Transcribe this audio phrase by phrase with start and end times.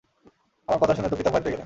[0.67, 1.59] আমার কথা শুনে তো পিতা ভয় পেয়ে গেলেন।